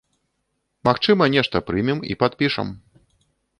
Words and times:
Магчыма, 0.89 1.27
нешта 1.35 1.61
прымем 1.69 1.99
і 2.11 2.19
падпішам. 2.25 2.67